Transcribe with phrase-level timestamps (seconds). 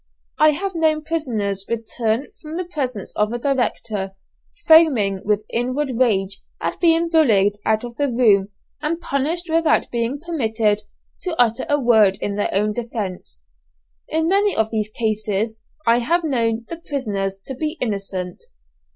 [0.39, 4.15] I have known prisoners return from the presence of a director,
[4.67, 8.47] foaming with inward rage at being bullied out of the room
[8.81, 10.81] and punished without being permitted
[11.21, 13.43] to utter a word in their own defence.
[14.07, 18.41] In many of these cases I have known the prisoners to be innocent.